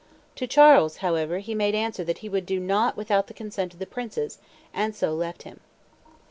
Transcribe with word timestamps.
To 0.37 0.47
Charles, 0.47 0.97
however, 1.05 1.37
he 1.37 1.53
made 1.53 1.75
answer 1.75 2.03
that 2.05 2.17
he 2.25 2.27
would 2.27 2.47
do 2.47 2.59
nought 2.59 2.97
without 2.97 3.27
the 3.27 3.35
consent 3.35 3.73
of 3.73 3.77
the 3.79 3.85
princes; 3.85 4.39
and 4.73 4.95
so 4.95 5.13
left 5.13 5.43
him." 5.43 5.59